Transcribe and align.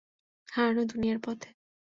হারানো 0.47 0.83
দুনিয়ার 0.91 1.19
পথে! 1.25 1.49